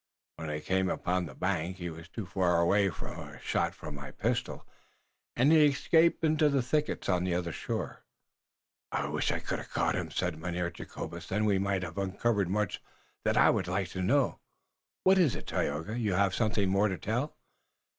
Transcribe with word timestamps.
When 0.37 0.49
I 0.49 0.61
came 0.61 0.89
upon 0.89 1.27
the 1.27 1.35
bank, 1.35 1.77
he 1.77 1.91
was 1.91 2.09
too 2.09 2.25
far 2.25 2.59
away 2.59 2.89
for 2.89 3.05
a 3.05 3.39
shot 3.39 3.75
from 3.75 3.93
my 3.93 4.09
pistol, 4.09 4.65
and 5.35 5.51
he 5.51 5.67
escaped 5.67 6.23
into 6.23 6.49
the 6.49 6.63
thickets 6.63 7.07
on 7.07 7.23
the 7.23 7.35
other 7.35 7.51
shore." 7.51 8.01
"I 8.91 9.07
wish 9.09 9.31
we 9.31 9.39
could 9.41 9.59
have 9.59 9.69
caught 9.69 9.93
him," 9.95 10.09
said 10.09 10.39
Mynheer 10.39 10.71
Jacobus. 10.71 11.27
"Then 11.27 11.45
we 11.45 11.59
might 11.59 11.83
have 11.83 11.99
uncovered 11.99 12.49
much 12.49 12.81
that 13.25 13.37
I 13.37 13.51
would 13.51 13.67
like 13.67 13.89
to 13.89 14.01
know. 14.01 14.39
What 15.03 15.19
iss 15.19 15.35
it, 15.35 15.45
Tayoga? 15.45 15.99
You 15.99 16.13
haf 16.13 16.33
something 16.33 16.67
more 16.67 16.87
to 16.87 16.97
tell!" 16.97 17.37